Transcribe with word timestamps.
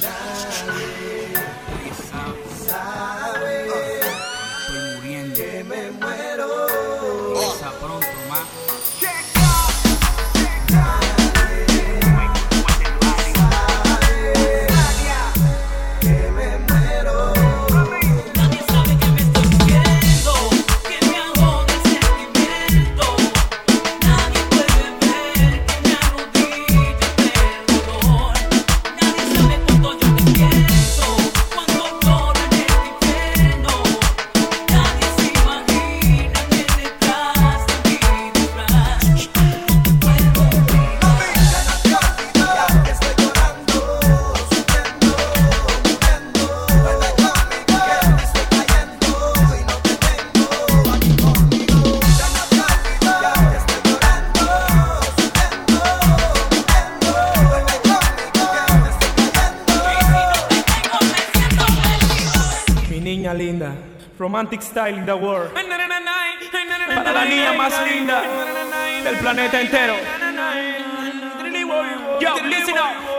Love. 0.00 0.38
Romantic 64.28 64.60
style 64.60 64.94
in 64.94 65.06
the 65.06 65.16
world. 65.16 65.50
Para 65.54 67.12
la 67.12 67.24
niña 67.24 67.52
más 67.54 67.72
linda 67.86 68.22
del 69.02 69.16
planeta 69.16 69.60
entero. 69.60 69.94
Yo, 72.20 72.36
listen 72.44 72.76
up. 72.76 73.17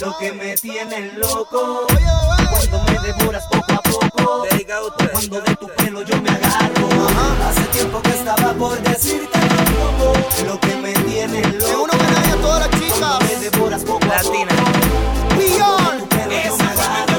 Lo 0.00 0.16
que 0.18 0.30
me 0.32 0.54
tiene 0.56 1.12
loco. 1.14 1.86
Cuando 2.50 2.82
me 2.84 2.98
devoras 3.00 3.46
poco 3.46 3.72
a 3.72 3.82
poco. 3.82 4.46
Cuando 5.12 5.40
de 5.40 5.56
tu 5.56 5.68
pelo 5.68 6.02
yo 6.02 6.20
me 6.20 6.28
agarro. 6.28 6.88
Hace 7.48 7.62
tiempo 7.72 8.02
que 8.02 8.10
estaba 8.10 8.52
por 8.54 8.78
decirte 8.82 9.38
loco. 9.40 10.12
Lo 10.46 10.60
que 10.60 10.76
me 10.76 10.92
tiene 10.92 11.40
loco. 11.42 11.66
De 11.66 11.76
uno 11.76 11.92
homenaje 11.94 12.30
a 12.30 12.36
todas 12.36 12.70
las 12.70 12.80
chicas. 12.80 13.20
Me 13.22 13.36
devoras 13.36 13.84
poco 13.84 14.06
a 14.06 14.18
poco. 14.18 14.32
Latina. 14.32 14.52
Millón. 15.36 16.06
Esa 16.30 17.15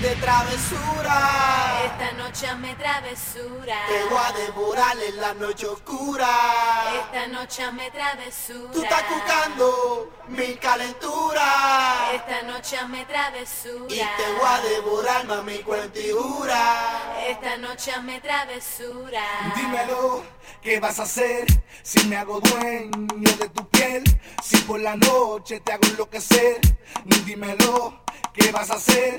me 0.00 0.14
travesura. 0.16 1.84
Tú 8.72 8.82
estás 8.82 9.04
buscando 9.08 10.10
mi 10.28 10.54
calentura. 10.56 12.10
Esta 12.14 12.42
noche 12.42 12.76
me 12.88 13.04
travesura. 13.04 13.94
Y 13.94 13.98
te 13.98 14.32
voy 14.38 14.46
a 14.46 14.60
devorar, 14.60 15.26
mami, 15.26 15.58
cuentigura. 15.58 17.16
Esta 17.28 17.56
noche 17.58 17.92
me 18.02 18.20
travesura. 18.20 19.22
Dímelo, 19.54 20.24
¿qué 20.62 20.80
vas 20.80 20.98
a 20.98 21.04
hacer 21.04 21.46
si 21.82 22.04
me 22.08 22.16
hago 22.16 22.40
dueño 22.40 23.32
de 23.38 23.48
tu 23.50 23.68
piel? 23.68 24.02
Si 24.42 24.56
por 24.58 24.80
la 24.80 24.96
noche 24.96 25.60
te 25.60 25.72
hago 25.72 25.86
enloquecer. 25.86 26.60
Dímelo, 27.04 28.02
¿qué 28.32 28.50
vas 28.50 28.70
a 28.70 28.74
hacer? 28.74 29.18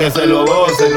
Que 0.00 0.10
se 0.10 0.26
lo 0.26 0.46
gocen. 0.46 0.92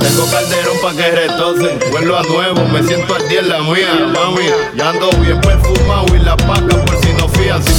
Tengo 0.00 0.26
calderón 0.32 0.76
para 0.82 0.96
que 0.96 1.10
retocen. 1.12 1.78
Vuelvo 1.92 2.16
a 2.16 2.22
nuevo, 2.24 2.64
me 2.72 2.82
siento 2.82 3.14
al 3.14 3.28
día 3.28 3.38
en 3.38 3.48
la 3.48 3.60
mía, 3.60 4.12
mami. 4.12 4.46
Ya 4.74 4.90
ando 4.90 5.10
bien 5.20 5.40
perfumado 5.40 6.06
y 6.14 6.18
la 6.18 6.36
paca 6.36 6.84
por 6.84 7.00
si 7.00 7.12
no 7.12 7.28
fían 7.28 7.62
sin 7.62 7.77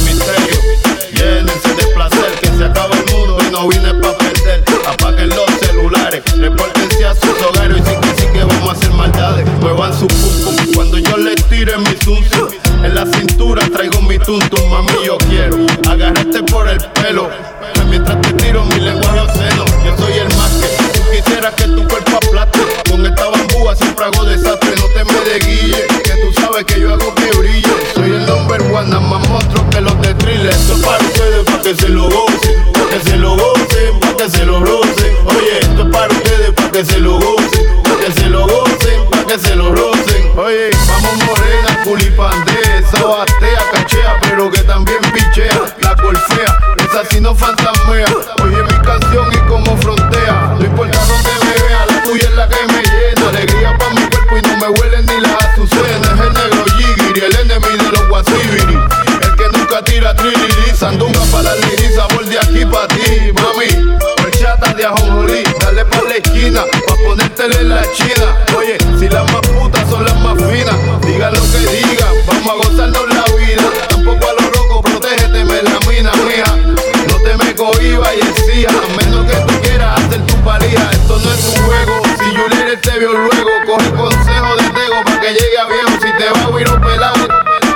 culipandesa, 42.90 43.06
batea, 43.06 43.70
cachea, 43.72 44.20
pero 44.22 44.50
que 44.50 44.62
también 44.62 45.00
pichea, 45.12 45.60
la 45.82 45.94
golfea, 45.94 46.56
esa 46.78 47.04
sí 47.10 47.20
no 47.20 47.34
fantasmea. 47.34 48.06
Oye 48.42 48.62
mi 48.62 48.78
canción 48.84 49.32
y 49.32 49.48
como 49.48 49.76
frontea, 49.78 50.54
no 50.58 50.64
importa 50.64 50.98
donde 51.06 51.30
me 51.44 51.68
vea, 51.68 51.86
la 51.86 52.02
tuya 52.02 52.28
es 52.28 52.34
la 52.34 52.48
que 52.48 52.66
me 52.66 52.82
llena, 52.82 53.28
alegría 53.28 53.78
pa' 53.78 53.90
mi 53.90 54.02
cuerpo 54.08 54.36
y 54.36 54.42
no 54.42 54.56
me 54.56 54.68
huelen 54.78 55.06
ni 55.06 55.20
las 55.20 55.44
azucenas. 55.44 56.12
Es 56.12 56.20
el 56.20 56.32
negro 56.32 56.64
Yigiri, 56.78 57.20
el 57.20 57.36
enemigo 57.36 57.84
de 57.84 57.90
los 57.92 58.08
guasibiri, 58.08 58.78
el 59.22 59.36
que 59.36 59.58
nunca 59.58 59.82
tira 59.84 60.14
trilili, 60.14 60.76
sandunga 60.76 61.20
pa' 61.32 61.42
la 61.42 61.54
liris, 61.56 61.94
sabor 61.94 62.24
de 62.26 62.38
aquí 62.38 62.64
pa' 62.64 62.88
ti, 62.88 63.32
mami. 63.32 63.98
Horchata 64.22 64.74
de 64.74 64.84
ajonjolí, 64.84 65.42
dale 65.60 65.84
pa' 65.84 66.02
la 66.02 66.14
esquina, 66.14 66.62
pa' 66.86 66.96
ponértela 67.04 67.60
en 67.60 67.68
la 67.68 67.82
china. 67.92 68.36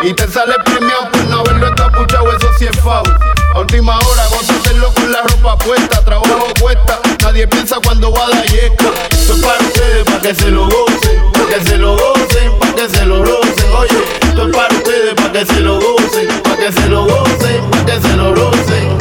Y 0.05 0.13
te 0.13 0.29
sale 0.29 0.55
premiado 0.65 1.11
por 1.11 1.25
no 1.25 1.41
haberlo 1.41 1.69
encapuchado, 1.69 2.31
eso 2.37 2.51
sí 2.59 2.67
es 2.67 2.79
foul. 2.81 3.09
A 3.55 3.61
última 3.61 3.97
hora, 3.99 4.25
hacerlo 4.25 4.93
con 4.93 5.11
la 5.11 5.23
ropa 5.23 5.57
puesta, 5.59 6.05
trabajo 6.05 6.49
cuesta. 6.61 7.01
Nadie 7.23 7.47
piensa 7.47 7.77
cuando 7.83 8.13
va 8.13 8.25
a 8.25 8.29
la 8.29 8.45
yesca. 8.45 8.91
Esto 9.11 9.35
es 9.35 9.43
para 9.43 9.59
ustedes, 9.61 10.05
para 10.05 10.21
que 10.21 10.35
se 10.35 10.51
lo 10.51 10.65
gocen, 10.67 11.33
para 11.33 11.47
que 11.47 11.65
se 11.65 11.79
lo 11.79 11.97
gocen, 11.97 12.59
para 12.59 12.75
que 12.75 12.89
se 12.89 13.07
lo 13.07 13.25
rocen. 13.25 13.73
Oye, 13.73 14.05
esto 14.21 14.49
es 14.49 14.57
para 14.57 14.75
ustedes, 14.75 15.15
para 15.15 15.33
que 15.33 15.47
se 15.47 15.61
lo 15.61 15.81
gocen, 15.81 16.43
para 16.43 16.57
que 16.57 16.73
se 16.73 16.89
lo 16.89 17.05
gocen, 17.05 17.71
para 17.71 17.85
que 17.87 18.01
se 18.01 18.17
lo 18.17 18.35
rocen. 18.35 18.99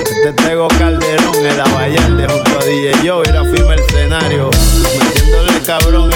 Este 0.00 0.32
Tego 0.44 0.68
Calderón, 0.68 1.46
el 1.46 1.60
Abayalde 1.60 2.28
junto 2.28 2.58
a 2.60 2.64
DJ 2.64 3.08
Joe, 3.08 3.28
era 3.28 3.42
firme 3.44 3.74
escenario. 3.74 4.50
Metiéndole 4.82 5.60
cabrón 5.66 6.13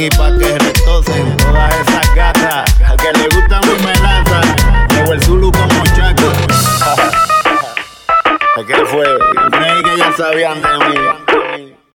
y 0.00 0.08
para 0.16 0.38
que 0.38 0.58
retocen 0.58 1.36
todas 1.36 1.74
esas 1.74 2.14
gatas. 2.14 2.74
Al 2.86 2.96
que 2.96 3.12
le 3.12 3.24
gusta 3.24 3.60
mi 3.60 3.74
melaza, 3.84 4.40
llevo 4.88 5.12
el 5.12 5.22
Zulu 5.22 5.52
como 5.52 5.84
Chaco. 5.94 6.32
¿Qué 8.66 8.86
fue? 8.86 9.04
Creí 9.50 9.82
que 9.82 9.96
ya 9.98 10.12
sabían 10.16 10.62
de 10.62 10.68
mí. 10.88 11.29